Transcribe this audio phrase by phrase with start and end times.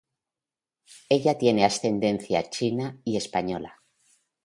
[1.09, 3.83] Ella tiene ascendencia china y española.